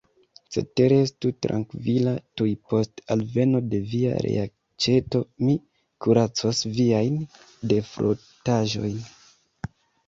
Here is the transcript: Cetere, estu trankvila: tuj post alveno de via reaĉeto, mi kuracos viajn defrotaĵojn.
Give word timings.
Cetere, 0.53 0.95
estu 1.07 1.31
trankvila: 1.45 2.13
tuj 2.41 2.47
post 2.73 3.03
alveno 3.17 3.61
de 3.75 3.83
via 3.93 4.17
reaĉeto, 4.27 5.23
mi 5.45 5.57
kuracos 6.07 6.67
viajn 6.81 7.23
defrotaĵojn. 7.75 9.03